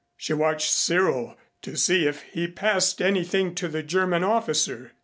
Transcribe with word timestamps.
She 0.17 0.33
watched 0.33 0.71
Cyril 0.73 1.37
to 1.61 1.77
see 1.77 2.07
if 2.07 2.23
he 2.23 2.47
passed 2.47 3.03
anything 3.03 3.53
to 3.53 3.67
the 3.67 3.83
German 3.83 4.23
officer. 4.23 4.93